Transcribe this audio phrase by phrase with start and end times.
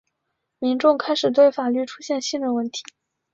[0.57, 2.81] 民众开始对法律出现信任问题。